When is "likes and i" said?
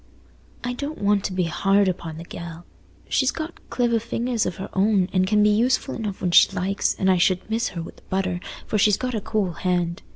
6.53-7.17